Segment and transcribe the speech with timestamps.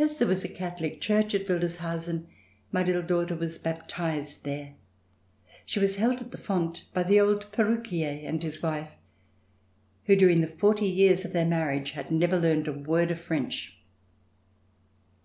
[0.00, 2.26] As there was a Catholic Church at Wildeshausen,
[2.72, 4.74] my little daughter was baptized there.
[5.64, 8.90] She was held at the font by the old perruquier, and his wife,
[10.06, 13.78] who during the forty years of their marriage had never learned a word of French.